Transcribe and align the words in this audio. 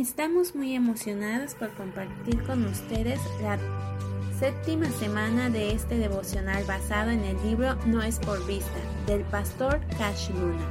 Estamos 0.00 0.54
muy 0.54 0.74
emocionados 0.74 1.54
por 1.54 1.68
compartir 1.74 2.42
con 2.44 2.64
ustedes 2.64 3.20
la 3.42 3.58
séptima 4.38 4.86
semana 4.92 5.50
de 5.50 5.74
este 5.74 5.98
devocional 5.98 6.64
basado 6.64 7.10
en 7.10 7.22
el 7.22 7.36
libro 7.42 7.74
No 7.84 8.02
es 8.02 8.18
por 8.18 8.44
vista 8.46 8.78
del 9.06 9.20
pastor 9.24 9.78
Cash 9.98 10.30
Luna. 10.30 10.66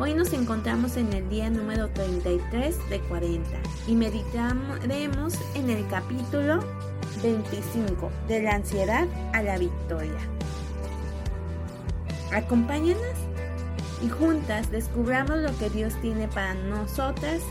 Hoy 0.00 0.14
nos 0.14 0.32
encontramos 0.32 0.96
en 0.96 1.12
el 1.12 1.28
día 1.28 1.48
número 1.48 1.88
33 1.90 2.76
de 2.90 2.98
40 3.02 3.48
y 3.86 3.94
meditaremos 3.94 5.34
en 5.54 5.70
el 5.70 5.86
capítulo 5.86 6.58
25 7.22 8.10
de 8.26 8.42
la 8.42 8.56
ansiedad 8.56 9.06
a 9.32 9.42
la 9.44 9.58
victoria. 9.58 10.28
Acompáñanos 12.32 13.14
y 14.02 14.08
juntas 14.08 14.72
descubramos 14.72 15.38
lo 15.38 15.56
que 15.56 15.70
Dios 15.70 15.94
tiene 16.02 16.26
para 16.26 16.54
nosotras 16.54 17.42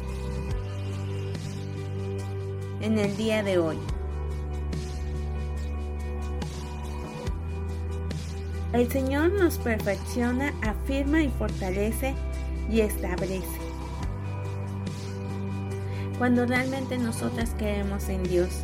en 2.81 2.99
el 2.99 3.15
día 3.17 3.43
de 3.43 3.57
hoy. 3.57 3.77
El 8.73 8.91
Señor 8.91 9.31
nos 9.31 9.57
perfecciona, 9.57 10.53
afirma 10.61 11.21
y 11.21 11.29
fortalece 11.29 12.13
y 12.69 12.81
establece. 12.81 13.59
Cuando 16.17 16.45
realmente 16.45 16.97
nosotras 16.97 17.53
creemos 17.57 18.09
en 18.09 18.23
Dios, 18.23 18.63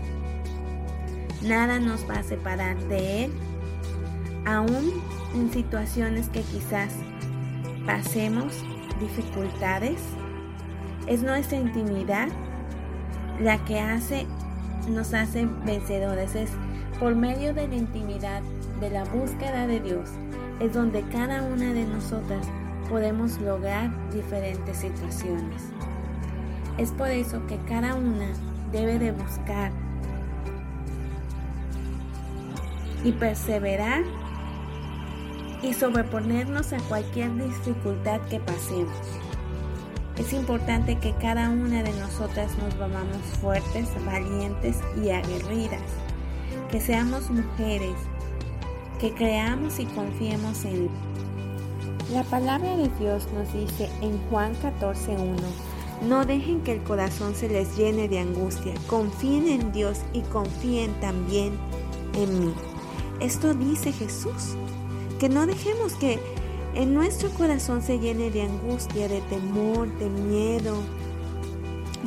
nada 1.42 1.80
nos 1.80 2.10
va 2.10 2.16
a 2.16 2.24
separar 2.24 2.78
de 2.90 3.26
Él, 3.26 3.32
aún 4.46 5.02
en 5.34 5.52
situaciones 5.52 6.28
que 6.30 6.42
quizás 6.42 6.94
pasemos 7.86 8.54
dificultades. 9.00 10.02
Es 11.08 11.24
nuestra 11.24 11.58
intimidad 11.58 12.28
la 13.42 13.64
que 13.66 13.80
hace, 13.80 14.28
nos 14.90 15.14
hace 15.14 15.48
vencedores. 15.66 16.36
Es 16.36 16.52
por 17.00 17.16
medio 17.16 17.54
de 17.54 17.68
la 17.68 17.76
intimidad, 17.76 18.42
de 18.80 18.90
la 18.90 19.04
búsqueda 19.06 19.68
de 19.68 19.80
Dios, 19.80 20.10
es 20.60 20.74
donde 20.74 21.02
cada 21.10 21.44
una 21.44 21.74
de 21.74 21.86
nosotras 21.86 22.48
podemos 22.90 23.40
lograr 23.40 23.90
diferentes 24.12 24.78
situaciones. 24.78 25.64
Es 26.78 26.92
por 26.92 27.10
eso 27.10 27.46
que 27.48 27.58
cada 27.68 27.96
una 27.96 28.28
debe 28.72 29.00
de 29.00 29.12
buscar 29.12 29.72
y 33.04 33.12
perseverar 33.14 34.04
y 35.62 35.74
sobreponernos 35.74 36.74
a 36.74 36.78
cualquier 36.88 37.36
dificultad 37.36 38.22
que 38.22 38.40
pasemos. 38.40 39.21
Es 40.18 40.34
importante 40.34 40.98
que 40.98 41.14
cada 41.16 41.50
una 41.50 41.84
de 41.84 41.94
nosotras 41.94 42.52
nos 42.58 42.78
volvamos 42.78 43.18
fuertes, 43.42 43.88
valientes 44.06 44.78
y 45.04 45.10
aguerridas, 45.10 45.82
que 46.70 46.82
seamos 46.82 47.30
mujeres, 47.30 47.96
que 49.00 49.14
creamos 49.14 49.80
y 49.80 49.86
confiemos 49.86 50.64
en 50.66 50.90
la 52.14 52.24
palabra 52.24 52.76
de 52.76 52.90
Dios 53.00 53.26
nos 53.34 53.54
dice 53.54 53.90
en 54.02 54.18
Juan 54.30 54.54
14:1, 54.56 55.38
no 56.10 56.26
dejen 56.26 56.60
que 56.60 56.74
el 56.74 56.84
corazón 56.84 57.36
se 57.36 57.48
les 57.48 57.78
llene 57.78 58.10
de 58.10 58.20
angustia, 58.20 58.74
confíen 58.88 59.48
en 59.48 59.72
Dios 59.72 60.00
y 60.12 60.20
confíen 60.24 60.94
también 61.00 61.54
en 62.16 62.48
mí. 62.48 62.54
Esto 63.22 63.54
dice 63.54 63.94
Jesús, 63.94 64.58
que 65.20 65.30
no 65.30 65.46
dejemos 65.46 65.94
que 65.94 66.20
en 66.74 66.94
nuestro 66.94 67.30
corazón 67.32 67.82
se 67.82 68.00
llene 68.00 68.32
de 68.32 68.44
angustia, 68.44 69.08
de 69.08 69.22
temor, 69.22 69.88
de 69.98 70.10
miedo, 70.10 70.76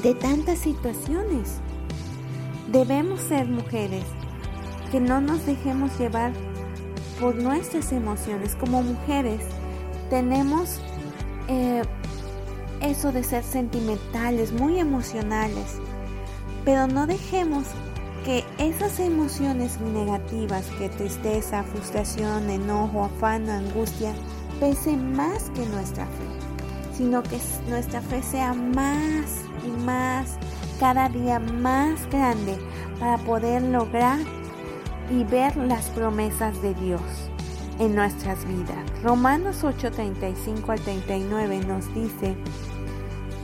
de 0.02 0.14
tantas 0.14 0.58
situaciones. 0.58 1.58
Debemos 2.72 3.20
ser 3.20 3.46
mujeres 3.46 4.04
que 4.90 5.00
no 5.00 5.20
nos 5.20 5.44
dejemos 5.44 5.98
llevar 5.98 6.32
por 7.20 7.34
nuestras 7.34 7.92
emociones. 7.92 8.56
Como 8.56 8.83
mujeres 8.83 9.40
tenemos 10.11 10.80
eh, 11.48 11.83
eso 12.80 13.12
de 13.12 13.22
ser 13.22 13.44
sentimentales, 13.44 14.52
muy 14.52 14.78
emocionales, 14.78 15.78
pero 16.64 16.86
no 16.86 17.06
dejemos 17.06 17.64
que 18.24 18.44
esas 18.58 18.98
emociones 19.00 19.78
negativas, 19.80 20.66
que 20.78 20.89
tristeza, 20.89 21.62
frustración, 21.62 22.48
enojo, 22.48 23.05
afán, 23.05 23.48
angustia, 23.50 24.14
pese 24.60 24.96
más 24.96 25.50
que 25.50 25.66
nuestra 25.66 26.06
fe, 26.06 26.96
sino 26.96 27.22
que 27.22 27.38
nuestra 27.68 28.00
fe 28.00 28.22
sea 28.22 28.54
más 28.54 29.42
y 29.66 29.70
más, 29.84 30.36
cada 30.78 31.08
día 31.08 31.38
más 31.38 32.08
grande 32.10 32.58
para 32.98 33.18
poder 33.18 33.62
lograr 33.62 34.18
y 35.10 35.24
ver 35.24 35.56
las 35.56 35.86
promesas 35.90 36.60
de 36.62 36.74
Dios 36.74 37.02
en 37.78 37.94
nuestras 37.94 38.46
vidas. 38.46 38.78
Romanos 39.02 39.64
8:35 39.64 40.72
al 40.72 40.80
39 40.80 41.60
nos 41.66 41.92
dice, 41.94 42.36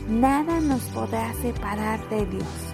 nada 0.09 0.61
nos 0.61 0.83
podrá 0.85 1.33
separar 1.35 2.01
de 2.09 2.27
Dios. 2.27 2.70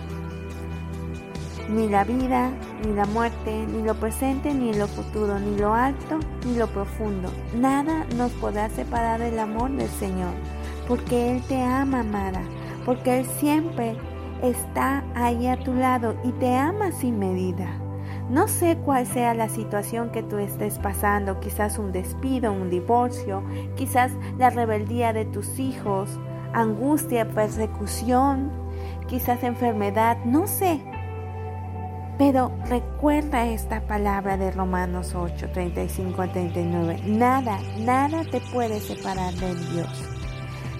Ni 1.68 1.88
la 1.88 2.04
vida, 2.04 2.50
ni 2.84 2.92
la 2.94 3.06
muerte, 3.06 3.66
ni 3.66 3.82
lo 3.82 3.94
presente, 3.94 4.54
ni 4.54 4.72
lo 4.72 4.86
futuro, 4.86 5.38
ni 5.38 5.56
lo 5.56 5.74
alto, 5.74 6.20
ni 6.44 6.56
lo 6.56 6.68
profundo. 6.68 7.28
Nada 7.56 8.06
nos 8.16 8.30
podrá 8.32 8.68
separar 8.68 9.20
del 9.20 9.38
amor 9.38 9.70
del 9.72 9.88
Señor, 9.88 10.32
porque 10.86 11.32
Él 11.32 11.42
te 11.48 11.60
ama, 11.60 12.00
amada, 12.00 12.40
porque 12.84 13.18
Él 13.18 13.26
siempre 13.38 13.96
está 14.42 15.02
ahí 15.14 15.48
a 15.48 15.58
tu 15.58 15.74
lado 15.74 16.16
y 16.22 16.30
te 16.32 16.54
ama 16.54 16.92
sin 16.92 17.18
medida. 17.18 17.66
No 18.30 18.48
sé 18.48 18.76
cuál 18.84 19.06
sea 19.06 19.34
la 19.34 19.48
situación 19.48 20.10
que 20.10 20.22
tú 20.22 20.38
estés 20.38 20.78
pasando, 20.78 21.38
quizás 21.38 21.78
un 21.78 21.92
despido, 21.92 22.52
un 22.52 22.70
divorcio, 22.70 23.42
quizás 23.76 24.12
la 24.38 24.50
rebeldía 24.50 25.12
de 25.12 25.24
tus 25.24 25.58
hijos, 25.58 26.18
angustia, 26.52 27.28
persecución, 27.28 28.50
quizás 29.06 29.44
enfermedad, 29.44 30.18
no 30.24 30.46
sé. 30.46 30.80
Pero 32.18 32.50
recuerda 32.68 33.46
esta 33.46 33.86
palabra 33.86 34.36
de 34.36 34.50
Romanos 34.50 35.14
8, 35.14 35.50
35 35.52 36.22
a 36.22 36.32
39. 36.32 37.02
Nada, 37.04 37.58
nada 37.78 38.24
te 38.24 38.40
puede 38.52 38.80
separar 38.80 39.34
de 39.34 39.54
Dios. 39.72 40.04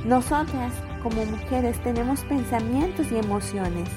Nosotras 0.05 0.73
como 1.03 1.25
mujeres 1.27 1.79
tenemos 1.83 2.25
pensamientos 2.25 3.13
y 3.13 3.19
emociones 3.19 3.89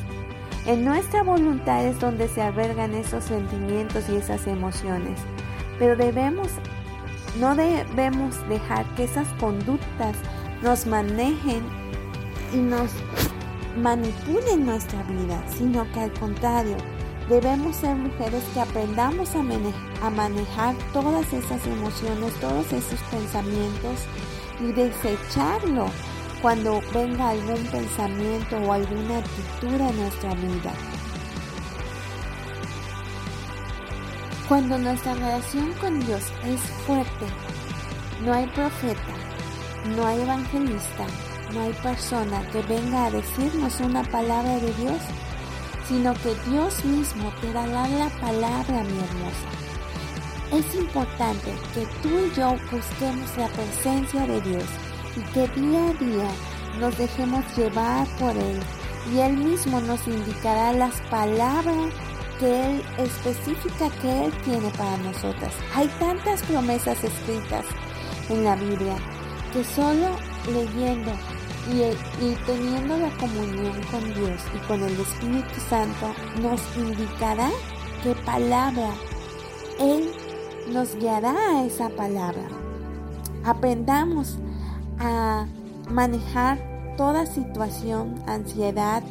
en 0.66 0.86
nuestra 0.86 1.24
voluntad 1.24 1.84
es 1.86 2.00
donde 2.00 2.28
se 2.28 2.42
albergan 2.42 2.94
esos 2.94 3.24
sentimientos 3.24 4.08
y 4.10 4.18
esas 4.18 4.46
emociones. 4.46 5.20
Pero 5.80 5.96
debemos, 5.96 6.48
no 7.40 7.56
debemos 7.56 8.48
dejar 8.50 8.86
que 8.96 9.06
esas 9.06 9.28
conductas 9.40 10.16
nos 10.62 10.86
manejen 10.86 11.64
y 12.54 12.58
nos 12.58 12.92
manipulen 13.82 14.66
nuestra 14.66 15.02
vida, 15.04 15.42
sino 15.58 15.92
que 15.92 16.02
al 16.02 16.14
contrario, 16.14 16.76
debemos 17.30 17.76
ser 17.76 17.96
mujeres 17.96 18.44
que 18.54 18.60
aprendamos 18.60 19.30
a, 19.36 19.40
a 20.06 20.10
manejar 20.10 20.76
todas 20.92 21.32
esas 21.32 21.66
emociones, 21.68 22.34
todos 22.42 22.74
esos 22.74 23.00
pensamientos 23.12 24.00
y 24.60 24.72
desecharlo 24.74 25.86
cuando 26.42 26.82
venga 26.94 27.30
algún 27.30 27.64
pensamiento 27.68 28.58
o 28.58 28.74
alguna 28.74 29.20
actitud 29.20 29.80
en 29.80 29.98
nuestra 29.98 30.34
vida. 30.36 30.74
Cuando 34.48 34.80
nuestra 34.80 35.14
relación 35.14 35.74
con 35.74 36.00
Dios 36.00 36.24
es 36.44 36.60
fuerte, 36.88 37.28
no 38.24 38.34
hay 38.34 38.48
profeta, 38.48 39.14
no 39.96 40.08
hay 40.08 40.22
evangelista, 40.22 41.06
no 41.54 41.62
hay 41.62 41.74
persona 41.74 42.42
que 42.52 42.62
venga 42.64 43.06
a 43.06 43.12
decirnos 43.12 43.80
una 43.80 44.04
palabra 44.04 44.56
de 44.56 44.74
Dios, 44.74 45.02
sino 45.90 46.14
que 46.14 46.36
Dios 46.50 46.86
mismo 46.86 47.34
te 47.42 47.52
dará 47.52 47.88
la 47.88 48.10
palabra, 48.22 48.84
mi 48.84 49.00
hermosa. 49.00 49.50
Es 50.52 50.76
importante 50.76 51.52
que 51.74 51.86
tú 52.04 52.10
y 52.10 52.36
yo 52.36 52.56
busquemos 52.72 53.38
la 53.38 53.48
presencia 53.48 54.28
de 54.28 54.40
Dios 54.42 54.66
y 55.16 55.22
que 55.34 55.48
día 55.60 55.90
a 55.90 55.94
día 55.94 56.30
nos 56.80 56.96
dejemos 56.96 57.44
llevar 57.58 58.08
por 58.20 58.38
Él 58.38 58.60
y 59.12 59.20
Él 59.20 59.38
mismo 59.38 59.82
nos 59.82 60.08
indicará 60.08 60.74
las 60.74 61.02
palabras 61.10 61.92
que 62.40 62.66
Él 62.66 62.84
específica 63.00 63.90
que 64.02 64.26
Él 64.26 64.32
tiene 64.44 64.70
para 64.78 64.98
nosotras. 64.98 65.54
Hay 65.76 65.88
tantas 66.00 66.44
promesas 66.44 67.04
escritas 67.04 67.66
en 68.30 68.44
la 68.44 68.56
Biblia 68.56 68.96
que 69.54 69.64
solo 69.64 70.16
leyendo 70.52 71.12
y, 71.68 72.36
teniendo 72.46 72.98
la 72.98 73.10
comunión 73.18 73.74
con 73.92 74.14
Dios 74.14 74.42
y 74.56 74.68
con 74.68 74.82
el 74.84 75.00
Espíritu 75.00 75.60
Santo 75.70 76.14
nos 76.42 76.62
indicará 76.78 77.50
qué 78.04 78.16
palabra 78.26 78.90
Él 79.80 80.12
nos 80.72 80.96
guiará 80.96 81.34
a 81.34 81.66
esa 81.66 81.90
palabra. 81.90 82.48
Aprendamos 83.44 84.38
a 85.00 85.46
manejar 85.90 86.60
toda 86.98 87.26
situación, 87.26 88.16
ansiedad, 88.28 89.04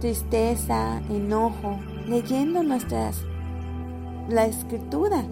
tristeza, 0.00 1.00
enojo, 1.10 1.78
leyendo 2.06 2.62
nuestras 2.62 3.24
la 4.28 4.46
escritura. 4.46 5.24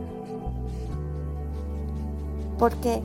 Porque 2.59 3.03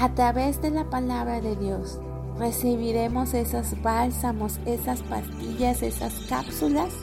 a 0.00 0.14
través 0.14 0.62
de 0.62 0.70
la 0.70 0.88
palabra 0.88 1.42
de 1.42 1.56
Dios 1.56 2.00
recibiremos 2.38 3.34
esos 3.34 3.82
bálsamos, 3.82 4.58
esas 4.64 5.02
pastillas, 5.02 5.82
esas 5.82 6.14
cápsulas 6.26 6.94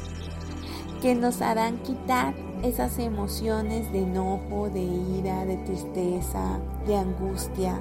que 1.00 1.14
nos 1.14 1.44
harán 1.44 1.78
quitar 1.84 2.34
esas 2.64 2.98
emociones 2.98 3.92
de 3.92 4.00
enojo, 4.00 4.72
de 4.72 4.82
ira, 4.82 5.46
de 5.46 5.58
tristeza, 5.58 6.60
de 6.88 6.98
angustia. 6.98 7.80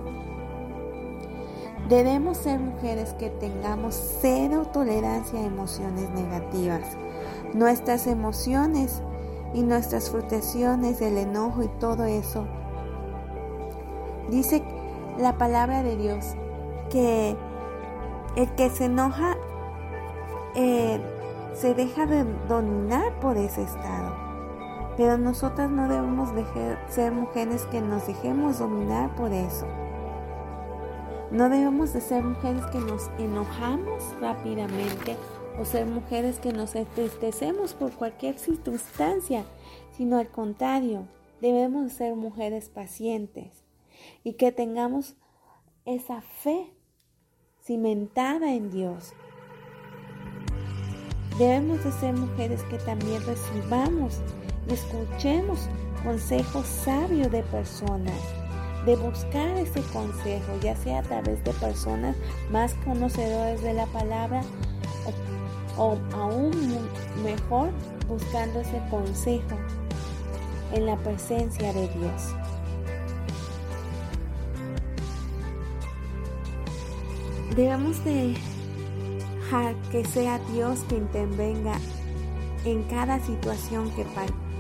Debemos 1.89 2.37
ser 2.37 2.61
mujeres 2.61 3.15
que 3.15 3.31
tengamos 3.31 3.95
cero 4.21 4.69
tolerancia 4.71 5.41
a 5.41 5.47
emociones 5.47 6.11
negativas. 6.11 6.83
Nuestras 7.55 8.07
emociones 8.07 9.01
y 9.55 9.62
nuestras 9.62 10.11
frustraciones, 10.11 11.01
el 11.01 11.17
enojo 11.17 11.62
y 11.62 11.69
todo 11.81 12.05
eso. 12.05 12.47
Dice 14.29 14.62
la 15.19 15.39
palabra 15.39 15.83
de 15.83 15.97
Dios 15.97 16.35
que 16.91 17.37
el 18.37 18.49
que 18.55 18.71
se 18.71 18.85
enoja 18.85 19.37
eh, 20.55 21.01
se 21.55 21.75
deja 21.75 22.07
de 22.07 22.25
dominar 22.49 23.19
por 23.21 23.37
ese 23.37 23.63
estado. 23.63 24.15
Pero 24.97 25.19
nosotras 25.19 25.71
no 25.71 25.89
debemos 25.89 26.31
ser 26.89 27.13
mujeres 27.13 27.65
que 27.67 27.81
nos 27.81 28.07
dejemos 28.07 28.59
dominar 28.59 29.15
por 29.15 29.33
eso. 29.33 29.67
No 31.31 31.49
debemos 31.49 31.93
de 31.93 32.01
ser 32.01 32.23
mujeres 32.23 32.65
que 32.67 32.79
nos 32.79 33.11
enojamos 33.19 34.03
rápidamente 34.21 35.17
o 35.59 35.65
ser 35.65 35.87
mujeres 35.87 36.39
que 36.39 36.53
nos 36.53 36.75
entristecemos 36.75 37.75
por 37.75 37.93
cualquier 37.93 38.39
circunstancia, 38.39 39.45
sino 39.97 40.19
al 40.19 40.29
contrario, 40.29 41.05
debemos 41.41 41.93
ser 41.93 42.15
mujeres 42.15 42.69
pacientes 42.69 43.66
y 44.25 44.35
que 44.35 44.53
tengamos 44.53 45.17
esa 45.85 46.20
fe 46.20 46.73
cimentada 47.62 48.55
en 48.55 48.70
Dios. 48.70 49.14
Debemos 51.38 51.85
de 51.85 51.93
ser 51.93 52.14
mujeres 52.14 52.62
que 52.64 52.79
también 52.79 53.23
recibamos 53.26 54.20
y 54.69 54.75
escuchemos 54.75 55.69
consejos 56.03 56.67
sabios 56.67 57.31
de 57.31 57.43
personas, 57.43 58.20
de 58.87 58.97
buscar 58.97 59.56
ese 59.58 59.82
consejo, 59.93 60.52
ya 60.62 60.76
sea 60.76 61.00
a 61.00 61.02
través 61.02 61.43
de 61.44 61.52
personas 61.52 62.17
más 62.50 62.75
conocedoras 62.85 63.61
de 63.62 63.75
la 63.75 63.87
palabra 63.87 64.43
o 65.76 65.99
aún 66.14 66.52
mejor 67.23 67.70
buscando 68.09 68.61
ese 68.61 68.81
consejo 68.91 69.56
en 70.73 70.87
la 70.87 70.97
presencia 70.97 71.73
de 71.73 71.88
Dios. 71.88 72.35
Debemos 77.56 78.05
de 78.05 78.35
que 79.91 80.05
sea 80.05 80.38
Dios 80.53 80.85
quien 80.88 81.05
intervenga 81.05 81.79
en 82.67 82.82
cada 82.82 83.19
situación 83.19 83.91
que 83.93 84.05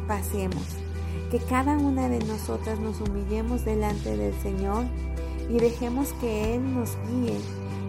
pasemos, 0.08 0.64
que 1.30 1.38
cada 1.40 1.76
una 1.76 2.08
de 2.08 2.20
nosotras 2.20 2.78
nos 2.78 3.02
humillemos 3.02 3.66
delante 3.66 4.16
del 4.16 4.32
Señor 4.40 4.84
y 5.50 5.58
dejemos 5.58 6.14
que 6.22 6.54
Él 6.54 6.74
nos 6.74 6.96
guíe 7.06 7.36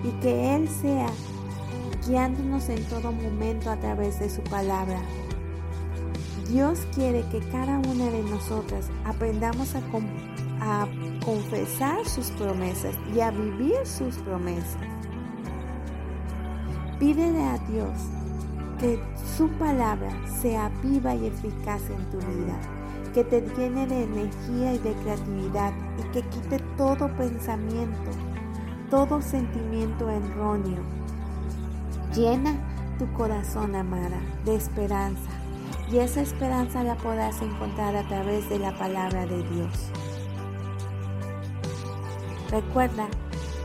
y 0.04 0.09
que 0.21 0.56
Él 0.56 0.68
sea 0.68 1.07
guiándonos 2.06 2.68
en 2.68 2.83
todo 2.86 3.13
momento 3.13 3.69
a 3.69 3.77
través 3.77 4.19
de 4.19 4.30
su 4.30 4.42
palabra. 4.42 5.00
Dios 6.50 6.86
quiere 6.94 7.24
que 7.31 7.39
cada 7.50 7.77
una 7.77 8.10
de 8.10 8.24
nosotras 8.24 8.89
aprendamos 9.06 9.74
a 9.74 10.86
confesar 11.24 12.06
sus 12.06 12.30
promesas 12.31 12.94
y 13.15 13.21
a 13.21 13.31
vivir 13.31 13.77
sus 13.86 14.15
promesas. 14.18 14.97
Pídele 17.00 17.44
a 17.44 17.58
Dios 17.70 17.92
que 18.80 19.00
su 19.38 19.50
palabra 19.58 20.12
sea 20.42 20.70
viva 20.84 21.16
y 21.16 21.28
eficaz 21.28 21.82
en 21.90 22.10
tu 22.10 22.18
vida, 22.18 22.60
que 23.14 23.24
te 23.24 23.42
llene 23.56 23.88
de 23.88 24.04
energía 24.04 24.74
y 24.74 24.80
de 24.80 24.94
creatividad 24.94 25.74
y 26.00 26.04
que 26.12 26.22
quite 26.30 26.60
todo 26.78 27.08
pensamiento, 27.18 28.12
todo 28.90 29.22
sentimiento 29.22 30.10
erróneo 30.10 30.98
Llena 32.14 32.56
tu 32.98 33.12
corazón, 33.14 33.76
amada, 33.76 34.20
de 34.46 34.56
esperanza. 34.56 35.30
Y 35.92 36.00
esa 36.00 36.22
esperanza 36.22 36.84
la 36.84 36.96
podrás 36.96 37.42
encontrar 37.42 37.96
a 37.96 38.08
través 38.08 38.50
de 38.50 38.60
la 38.60 38.76
palabra 38.78 39.26
de 39.26 39.44
Dios. 39.44 39.92
Recuerda 42.50 43.08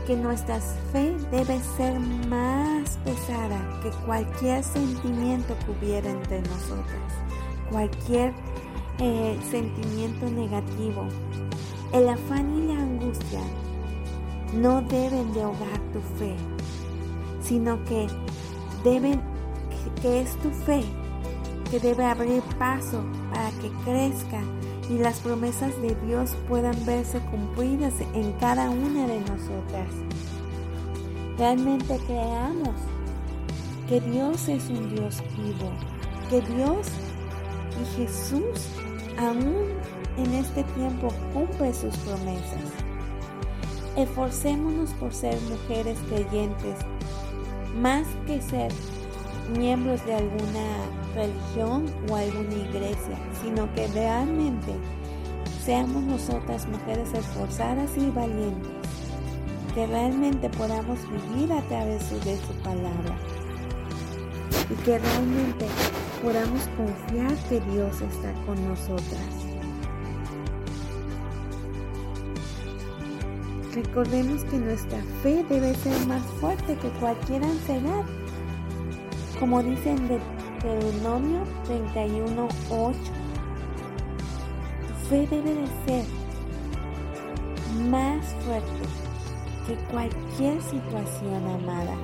que 0.05 0.15
nuestra 0.17 0.59
fe 0.91 1.15
debe 1.31 1.59
ser 1.77 1.99
más 2.27 2.97
pesada 3.05 3.79
que 3.81 3.89
cualquier 4.05 4.63
sentimiento 4.63 5.55
que 5.59 5.71
hubiera 5.71 6.09
entre 6.09 6.41
nosotras, 6.41 7.13
cualquier 7.71 8.33
eh, 8.99 9.37
sentimiento 9.49 10.29
negativo. 10.29 11.07
El 11.93 12.09
afán 12.09 12.53
y 12.57 12.67
la 12.67 12.81
angustia 12.81 13.41
no 14.53 14.81
deben 14.81 15.31
de 15.33 15.41
ahogar 15.41 15.79
tu 15.93 15.99
fe, 16.17 16.35
sino 17.41 17.83
que 17.85 18.07
deben, 18.83 19.21
que 20.01 20.21
es 20.21 20.35
tu 20.37 20.49
fe, 20.49 20.83
que 21.71 21.79
debe 21.79 22.05
abrir 22.05 22.41
paso 22.59 23.03
para 23.31 23.49
que 23.61 23.71
crezca 23.85 24.41
y 24.89 24.97
las 24.97 25.19
promesas 25.19 25.79
de 25.81 25.95
Dios 26.05 26.35
puedan 26.47 26.85
verse 26.85 27.19
cumplidas 27.31 27.93
en 28.13 28.31
cada 28.33 28.69
una 28.69 29.07
de 29.07 29.19
nosotras. 29.21 29.87
Realmente 31.37 31.99
creamos 32.05 32.75
que 33.87 34.01
Dios 34.01 34.47
es 34.47 34.69
un 34.69 34.93
Dios 34.93 35.21
vivo, 35.37 35.71
que 36.29 36.41
Dios 36.41 36.87
y 37.81 37.97
Jesús 37.97 38.67
aún 39.17 39.67
en 40.17 40.33
este 40.33 40.63
tiempo 40.75 41.07
cumple 41.33 41.73
sus 41.73 41.95
promesas. 41.97 42.71
Esforcémonos 43.95 44.89
por 44.91 45.13
ser 45.13 45.37
mujeres 45.41 45.97
creyentes 46.09 46.77
más 47.75 48.05
que 48.25 48.41
ser 48.41 48.71
miembros 49.49 50.05
de 50.05 50.15
alguna 50.15 50.65
religión 51.15 51.85
o 52.09 52.15
alguna 52.15 52.55
iglesia, 52.55 53.17
sino 53.41 53.71
que 53.73 53.87
realmente 53.87 54.73
seamos 55.63 56.03
nosotras 56.03 56.67
mujeres 56.67 57.13
esforzadas 57.13 57.89
y 57.97 58.09
valientes, 58.11 58.71
que 59.73 59.87
realmente 59.87 60.49
podamos 60.49 60.99
vivir 61.09 61.51
a 61.53 61.61
través 61.63 62.09
de 62.25 62.37
su 62.37 62.53
palabra 62.63 63.17
y 64.69 64.75
que 64.83 64.99
realmente 64.99 65.65
podamos 66.21 66.61
confiar 66.77 67.35
que 67.49 67.59
Dios 67.71 68.01
está 68.01 68.33
con 68.45 68.67
nosotras. 68.67 69.53
Recordemos 73.73 74.43
que 74.45 74.57
nuestra 74.57 74.99
fe 75.23 75.43
debe 75.49 75.73
ser 75.75 76.05
más 76.05 76.21
fuerte 76.39 76.75
que 76.77 76.89
cualquier 76.99 77.43
ansiedad. 77.43 78.05
Como 79.39 79.61
dice 79.61 79.91
en 79.91 80.07
Deuteronomio 80.07 81.41
31.8, 81.67 82.95
tu 84.87 84.93
fe 85.09 85.27
debe 85.27 85.53
de 85.55 85.67
ser 85.85 86.05
más 87.89 88.25
fuerte 88.45 89.03
que 89.67 89.75
cualquier 89.91 90.61
situación 90.61 91.47
amada. 91.47 91.95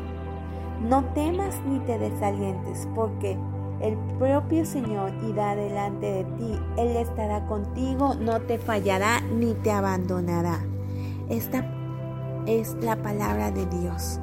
No 0.82 1.04
temas 1.14 1.56
ni 1.66 1.80
te 1.80 2.00
desalientes, 2.00 2.88
porque 2.96 3.38
el 3.82 3.98
propio 4.18 4.66
Señor 4.66 5.12
irá 5.30 5.56
delante 5.56 6.06
de 6.06 6.24
ti. 6.24 6.60
Él 6.78 6.98
estará 6.98 7.46
contigo, 7.46 8.16
no 8.16 8.42
te 8.42 8.58
fallará 8.58 9.22
ni 9.22 9.54
te 9.56 9.72
abandonará. 9.72 10.60
Esta 11.30 11.66
es 12.46 12.76
la 12.82 12.96
palabra 13.02 13.52
de 13.52 13.66
Dios. 13.68 14.20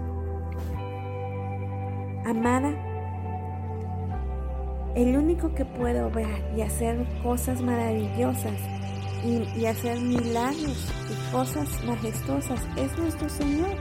Amada, 2.26 2.74
el 4.96 5.14
único 5.14 5.54
que 5.54 5.66
puede 5.66 6.02
obrar 6.02 6.40
y 6.56 6.62
hacer 6.62 6.96
cosas 7.22 7.60
maravillosas 7.60 8.58
y, 9.22 9.66
hacer 9.66 10.00
milagros 10.00 10.90
y 11.10 11.32
cosas 11.32 11.68
majestuosas 11.84 12.60
es 12.76 12.96
nuestro 12.96 13.28
Señor. 13.28 13.76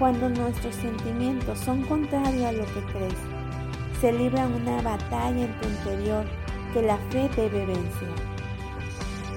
Cuando 0.00 0.28
nuestros 0.28 0.74
sentimientos 0.74 1.58
son 1.60 1.82
contrarios 1.82 2.44
a 2.44 2.52
lo 2.52 2.64
que 2.64 2.82
crees, 2.92 3.14
se 4.00 4.12
libra 4.12 4.48
una 4.48 4.82
batalla 4.82 5.44
en 5.44 5.60
tu 5.60 5.68
interior 5.68 6.24
que 6.72 6.82
la 6.82 6.96
fe 7.10 7.30
debe 7.36 7.66
vencer. 7.66 8.08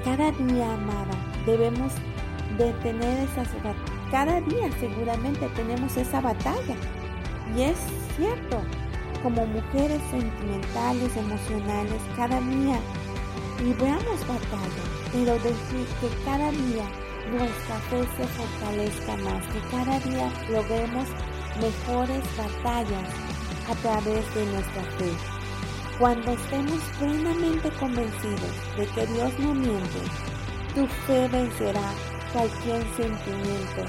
Cada 0.03 0.31
día, 0.31 0.73
amada, 0.73 1.13
debemos 1.45 1.93
de 2.57 2.71
tener 2.81 3.29
esas 3.29 3.49
Cada 4.09 4.41
día 4.41 4.71
seguramente 4.79 5.47
tenemos 5.55 5.97
esa 5.97 6.21
batalla. 6.21 6.75
Y 7.55 7.63
es 7.63 7.77
cierto, 8.15 8.61
como 9.25 9.43
mujeres 9.47 9.99
sentimentales, 10.11 11.17
emocionales, 11.17 11.99
cada 12.15 12.39
día 12.41 12.79
libramos 13.59 14.19
batalla, 14.27 14.83
pero 15.11 15.33
decir 15.39 15.87
que 15.99 16.09
cada 16.23 16.51
día 16.51 16.85
nuestra 17.31 17.75
fe 17.89 18.01
se 18.17 18.27
fortalezca 18.27 19.17
más, 19.17 19.43
que 19.47 19.59
cada 19.71 19.99
día 20.01 20.31
logremos 20.51 21.07
mejores 21.59 22.23
batallas 22.37 23.09
a 23.67 23.73
través 23.81 24.35
de 24.35 24.45
nuestra 24.45 24.83
fe. 24.99 25.11
Cuando 25.97 26.31
estemos 26.31 26.79
plenamente 26.99 27.71
convencidos 27.79 28.77
de 28.77 28.85
que 28.85 29.07
Dios 29.07 29.39
no 29.39 29.55
miente, 29.55 30.01
tu 30.75 30.85
fe 31.07 31.27
vencerá 31.29 31.91
cualquier 32.31 32.83
sentimiento 32.95 33.85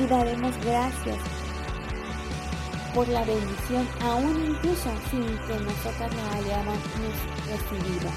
y 0.00 0.06
daremos 0.08 0.56
gracias 0.64 1.43
por 2.94 3.08
la 3.08 3.24
bendición, 3.24 3.86
aún 4.00 4.46
incluso 4.46 4.90
sin 5.10 5.26
que 5.46 5.58
nosotras 5.64 6.14
la 6.14 6.32
hayamos 6.38 6.78
recibido. 7.48 8.10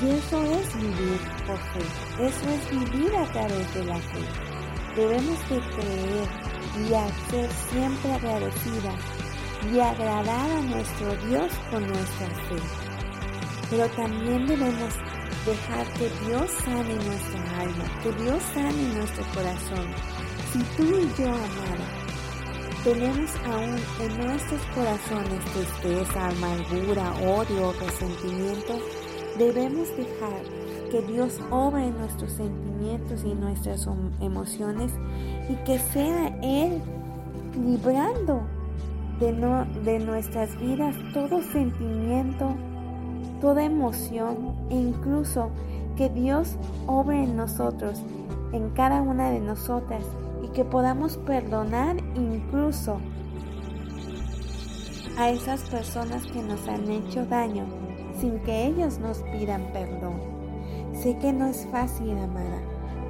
Y 0.00 0.10
eso 0.10 0.42
es 0.44 0.74
vivir 0.76 1.20
por 1.44 1.58
fe, 1.58 2.24
eso 2.26 2.48
es 2.50 2.70
vivir 2.70 3.16
a 3.16 3.32
través 3.32 3.74
de 3.74 3.84
la 3.84 3.96
fe. 3.96 4.20
Debemos 4.94 5.48
de 5.48 5.58
creer 5.58 6.28
y 6.76 7.30
ser 7.30 7.50
siempre 7.70 8.12
agradecidas 8.12 9.02
y 9.72 9.80
agradar 9.80 10.50
a 10.50 10.62
nuestro 10.62 11.16
Dios 11.26 11.52
con 11.70 11.86
nuestra 11.86 12.28
fe. 12.28 12.56
Pero 13.70 13.88
también 13.90 14.46
debemos 14.46 14.94
dejar 15.44 15.86
que 15.94 16.08
Dios 16.26 16.50
sane 16.64 16.94
nuestra 16.94 17.60
alma, 17.60 18.00
que 18.02 18.12
Dios 18.22 18.42
sane 18.54 18.94
nuestro 18.94 19.24
corazón. 19.34 19.86
Si 20.52 20.58
tú 20.76 20.84
y 20.84 21.20
yo, 21.20 21.28
amada, 21.28 22.07
tenemos 22.84 23.30
aún 23.46 23.76
en 24.00 24.26
nuestros 24.26 24.60
corazones 24.74 25.44
tristeza, 25.52 26.28
amargura, 26.28 27.12
odio, 27.26 27.72
resentimiento, 27.72 28.78
debemos 29.36 29.88
dejar 29.96 30.42
que 30.90 31.02
Dios 31.02 31.40
obre 31.50 31.88
en 31.88 31.98
nuestros 31.98 32.32
sentimientos 32.32 33.24
y 33.24 33.34
nuestras 33.34 33.86
emociones 34.20 34.92
y 35.48 35.54
que 35.64 35.78
sea 35.78 36.28
Él 36.42 36.80
librando 37.64 38.42
de, 39.18 39.32
no, 39.32 39.64
de 39.84 39.98
nuestras 39.98 40.58
vidas 40.60 40.94
todo 41.12 41.42
sentimiento, 41.42 42.54
toda 43.40 43.64
emoción 43.64 44.56
e 44.70 44.76
incluso 44.76 45.50
que 45.96 46.08
Dios 46.08 46.56
obre 46.86 47.24
en 47.24 47.36
nosotros, 47.36 48.00
en 48.52 48.70
cada 48.70 49.02
una 49.02 49.30
de 49.30 49.40
nosotras 49.40 50.04
y 50.42 50.48
que 50.48 50.64
podamos 50.64 51.16
perdonar 51.18 51.96
incluso 52.14 53.00
a 55.18 55.30
esas 55.30 55.62
personas 55.68 56.24
que 56.26 56.42
nos 56.42 56.66
han 56.68 56.88
hecho 56.90 57.26
daño 57.26 57.66
sin 58.20 58.38
que 58.40 58.66
ellos 58.66 58.98
nos 58.98 59.18
pidan 59.24 59.62
perdón. 59.72 60.20
Sé 60.92 61.16
que 61.18 61.32
no 61.32 61.46
es 61.46 61.66
fácil, 61.70 62.10
amada, 62.18 62.60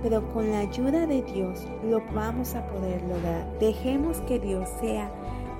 pero 0.03 0.27
con 0.33 0.51
la 0.51 0.61
ayuda 0.61 1.07
de 1.07 1.23
Dios 1.23 1.67
lo 1.89 2.03
vamos 2.15 2.55
a 2.55 2.67
poder 2.67 3.03
lograr. 3.03 3.47
Dejemos 3.59 4.21
que 4.23 4.39
Dios 4.39 4.69
sea 4.81 5.11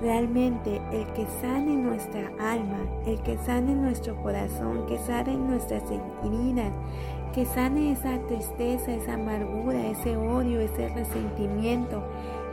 realmente 0.01 0.81
el 0.91 1.05
que 1.13 1.25
sane 1.41 1.75
nuestra 1.75 2.31
alma, 2.39 2.79
el 3.05 3.21
que 3.21 3.37
sane 3.37 3.75
nuestro 3.75 4.15
corazón, 4.21 4.85
que 4.87 4.97
sane 4.99 5.35
nuestras 5.35 5.83
heridas, 6.23 6.73
que 7.39 7.45
sane 7.45 7.93
esa 7.93 8.19
tristeza, 8.27 8.91
esa 8.91 9.13
amargura, 9.13 9.87
ese 9.87 10.17
odio, 10.17 10.59
ese 10.59 10.89
resentimiento 10.89 12.03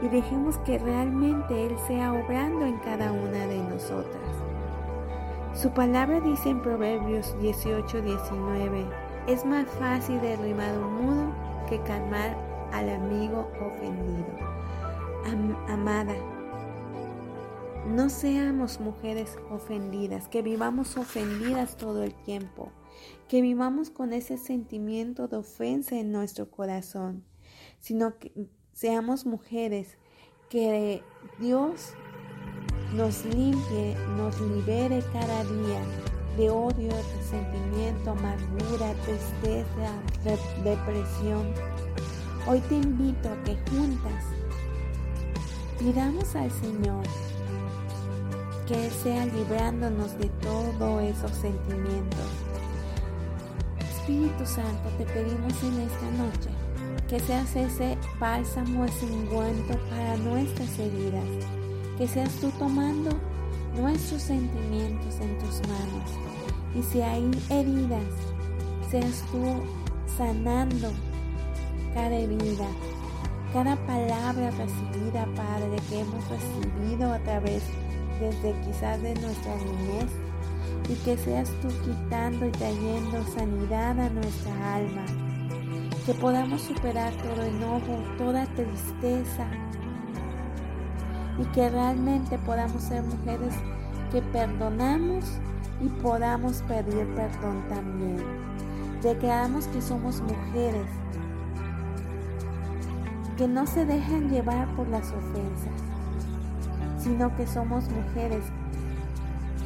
y 0.01 0.07
dejemos 0.07 0.57
que 0.59 0.79
realmente 0.79 1.65
Él 1.65 1.75
sea 1.87 2.13
obrando 2.13 2.65
en 2.65 2.77
cada 2.77 3.11
una 3.11 3.47
de 3.47 3.57
nosotras. 3.63 4.31
Su 5.53 5.71
palabra 5.71 6.21
dice 6.21 6.51
en 6.51 6.61
Proverbios 6.61 7.37
18, 7.41 8.01
19, 8.01 8.85
es 9.27 9.43
más 9.43 9.65
fácil 9.71 10.21
derribar 10.21 10.77
un 10.77 11.05
mudo 11.05 11.33
que 11.67 11.81
calmar 11.81 12.37
al 12.71 12.89
amigo 12.89 13.45
ofendido. 13.59 14.25
amada, 15.67 16.13
no 17.87 18.09
seamos 18.09 18.79
mujeres 18.79 19.37
ofendidas, 19.49 20.27
que 20.27 20.41
vivamos 20.41 20.97
ofendidas 20.97 21.77
todo 21.77 22.03
el 22.03 22.13
tiempo, 22.13 22.71
que 23.29 23.41
vivamos 23.41 23.89
con 23.89 24.13
ese 24.13 24.37
sentimiento 24.37 25.27
de 25.27 25.37
ofensa 25.37 25.95
en 25.95 26.11
nuestro 26.11 26.51
corazón, 26.51 27.23
sino 27.79 28.17
que 28.19 28.49
seamos 28.73 29.25
mujeres 29.25 29.97
que 30.49 31.01
Dios 31.39 31.93
nos 32.93 33.23
limpie, 33.25 33.95
nos 34.17 34.39
libere 34.41 35.01
cada 35.13 35.43
día 35.43 35.81
de 36.37 36.49
odio, 36.49 36.91
resentimiento, 37.17 38.11
amargura, 38.11 38.93
tristeza, 39.05 40.01
depresión. 40.63 41.53
Hoy 42.47 42.59
te 42.61 42.75
invito 42.75 43.29
a 43.29 43.43
que 43.43 43.57
juntas 43.69 44.23
pidamos 45.79 46.35
al 46.35 46.51
Señor 46.51 47.05
que 48.67 48.91
sea 48.91 49.25
librándonos 49.25 50.17
de 50.19 50.27
todos 50.41 51.01
esos 51.03 51.31
sentimientos. 51.31 52.27
Espíritu 53.79 54.45
Santo, 54.45 54.89
te 54.97 55.05
pedimos 55.05 55.63
en 55.63 55.81
esta 55.81 56.11
noche 56.11 56.49
que 57.07 57.19
seas 57.21 57.55
ese 57.55 57.97
bálsamo, 58.19 58.83
ese 58.83 59.05
ungüento 59.05 59.77
para 59.89 60.17
nuestras 60.17 60.77
heridas, 60.77 61.23
que 61.97 62.07
seas 62.07 62.33
tú 62.41 62.51
tomando 62.59 63.11
nuestros 63.77 64.21
sentimientos 64.21 65.15
en 65.21 65.37
tus 65.39 65.61
manos 65.69 66.11
y 66.75 66.83
si 66.83 67.01
hay 67.01 67.31
heridas, 67.49 68.03
seas 68.91 69.23
tú 69.31 69.63
sanando 70.17 70.91
cada 71.93 72.15
herida, 72.15 72.67
cada 73.53 73.77
palabra 73.87 74.51
recibida, 74.51 75.25
Padre, 75.35 75.77
que 75.89 76.01
hemos 76.01 76.23
recibido 76.27 77.13
a 77.13 77.19
través 77.19 77.63
de 77.65 77.86
desde 78.19 78.53
quizás 78.61 79.01
de 79.01 79.13
nuestra 79.15 79.55
niñez 79.55 80.11
y 80.89 80.95
que 81.03 81.17
seas 81.17 81.49
tú 81.61 81.67
quitando 81.83 82.47
y 82.47 82.51
trayendo 82.51 83.23
sanidad 83.35 83.99
a 83.99 84.09
nuestra 84.09 84.75
alma. 84.75 85.05
Que 86.05 86.13
podamos 86.13 86.61
superar 86.61 87.13
todo 87.15 87.43
enojo, 87.43 88.03
toda 88.17 88.45
tristeza 88.55 89.47
y 91.37 91.43
que 91.53 91.69
realmente 91.69 92.37
podamos 92.39 92.81
ser 92.81 93.03
mujeres 93.03 93.53
que 94.11 94.21
perdonamos 94.21 95.25
y 95.81 95.89
podamos 96.01 96.61
pedir 96.63 97.07
perdón 97.15 97.63
también. 97.69 98.23
Declaramos 99.01 99.67
que 99.67 99.81
somos 99.81 100.21
mujeres 100.21 100.87
que 103.37 103.47
no 103.47 103.67
se 103.67 103.85
dejan 103.85 104.29
llevar 104.29 104.67
por 104.75 104.87
las 104.87 105.11
ofensas, 105.11 105.83
sino 106.97 107.35
que 107.35 107.47
somos 107.47 107.85
mujeres 107.89 108.43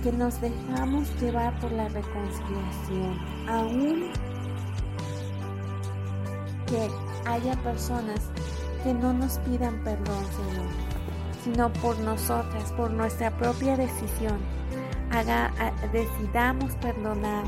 que 0.04 0.12
nos 0.12 0.40
dejamos 0.42 1.08
llevar 1.22 1.60
por 1.60 1.72
la 1.72 1.88
reconciliación, 1.90 3.20
aún 3.48 4.12
que 6.66 6.90
haya 7.26 7.54
personas 7.64 8.20
que 8.84 8.94
no 8.94 9.14
nos 9.14 9.38
pidan 9.40 9.84
perdón, 9.84 10.26
Señor, 10.36 10.68
sino 11.44 11.74
por 11.74 12.00
nosotras, 12.00 12.72
por 12.74 12.92
nuestra 12.92 13.30
propia 13.38 13.78
decisión, 13.78 14.40
haga, 15.12 15.52
decidamos 15.92 16.74
perdonar 16.76 17.44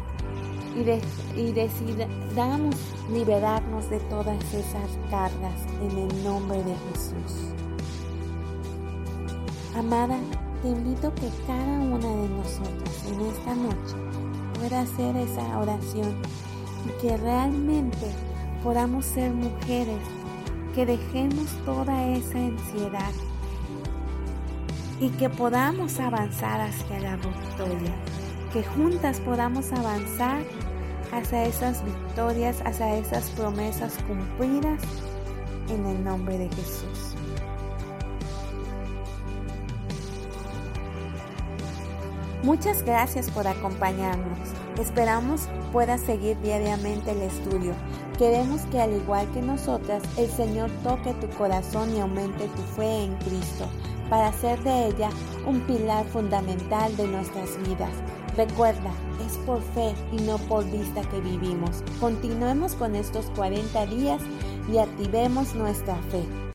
y, 0.75 1.40
y 1.40 1.52
decidamos 1.54 2.75
liberarnos 3.12 3.90
de 3.90 4.00
todas 4.02 4.38
esas 4.54 4.90
cargas 5.10 5.66
en 5.82 5.98
el 5.98 6.24
nombre 6.24 6.63
de 6.63 6.75
Jesús. 6.92 7.54
Amada, 9.75 10.20
te 10.62 10.70
invito 10.70 11.12
que 11.15 11.30
cada 11.48 11.80
una 11.80 12.08
de 12.08 12.30
nosotros 12.30 13.06
en 13.08 13.22
esta 13.22 13.56
noche 13.56 13.96
pueda 14.60 14.82
hacer 14.82 15.15
esa 15.18 15.60
oración 15.60 16.15
y 16.86 17.01
que 17.01 17.18
realmente 17.18 18.12
podamos 18.63 19.03
ser 19.03 19.32
mujeres 19.32 20.00
que 20.75 20.86
dejemos 20.86 21.48
toda 21.65 22.08
esa 22.08 22.38
ansiedad 22.38 23.12
y 25.00 25.10
que 25.10 25.27
podamos 25.27 26.00
avanzar 26.00 26.62
hacia 26.62 27.00
la 27.00 27.15
victoria, 27.15 27.96
que 28.53 28.63
juntas 28.63 29.20
podamos 29.22 29.72
avanzar 29.74 30.44
hacia 31.12 31.46
esas 31.46 31.84
victorias, 31.84 32.62
hacia 32.63 32.96
esas 32.98 33.27
promesas 33.32 33.98
cumplidas 34.08 34.82
en 35.70 35.84
el 35.88 36.03
nombre 36.03 36.38
de 36.38 36.50
Jesús. 36.50 36.93
Muchas 42.44 42.84
gracias 42.84 43.32
por 43.32 43.48
acompañarnos. 43.48 44.38
Esperamos 44.78 45.48
puedas 45.72 46.02
seguir 46.02 46.38
diariamente 46.42 47.12
el 47.12 47.22
estudio. 47.22 47.74
Queremos 48.18 48.62
que 48.64 48.82
al 48.82 48.94
igual 48.94 49.32
que 49.32 49.42
nosotras, 49.42 50.04
el 50.18 50.30
Señor 50.30 50.70
toque 50.84 51.14
tu 51.14 51.30
corazón 51.38 51.96
y 51.96 52.02
aumente 52.02 52.50
tu 52.50 52.62
fe 52.76 53.06
en 53.06 53.16
Cristo 53.16 53.66
para 54.10 54.28
hacer 54.28 54.62
de 54.64 54.88
ella 54.88 55.10
un 55.48 55.62
pilar 55.62 56.06
fundamental 56.08 56.96
de 56.98 57.08
nuestras 57.08 57.58
vidas. 57.66 57.94
Recuerda, 58.36 58.92
es 59.26 59.38
por 59.46 59.62
fe 59.62 59.96
y 60.12 60.18
no 60.18 60.38
por 60.38 60.70
vista 60.70 61.02
que 61.10 61.22
vivimos. 61.22 61.82
Continuemos 62.02 62.76
con 62.76 62.96
estos 62.96 63.28
40 63.38 63.86
días 63.86 64.22
y 64.70 64.80
activemos 64.80 65.56
nuestra 65.56 65.96
fe. 66.12 66.43